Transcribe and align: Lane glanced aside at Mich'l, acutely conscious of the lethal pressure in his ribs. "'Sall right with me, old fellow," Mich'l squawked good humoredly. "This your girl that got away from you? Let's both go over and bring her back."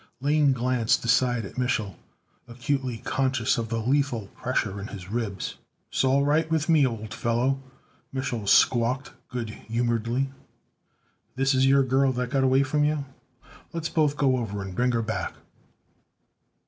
Lane 0.19 0.51
glanced 0.51 1.05
aside 1.05 1.45
at 1.45 1.59
Mich'l, 1.59 1.93
acutely 2.47 2.97
conscious 3.05 3.59
of 3.59 3.69
the 3.69 3.77
lethal 3.77 4.29
pressure 4.35 4.81
in 4.81 4.87
his 4.87 5.11
ribs. 5.11 5.57
"'Sall 5.91 6.25
right 6.25 6.49
with 6.49 6.67
me, 6.67 6.87
old 6.87 7.13
fellow," 7.13 7.61
Mich'l 8.11 8.47
squawked 8.49 9.11
good 9.29 9.51
humoredly. 9.51 10.31
"This 11.35 11.53
your 11.53 11.83
girl 11.83 12.11
that 12.13 12.31
got 12.31 12.43
away 12.43 12.63
from 12.63 12.83
you? 12.83 13.05
Let's 13.73 13.89
both 13.89 14.17
go 14.17 14.37
over 14.37 14.63
and 14.63 14.73
bring 14.73 14.91
her 14.93 15.03
back." 15.03 15.35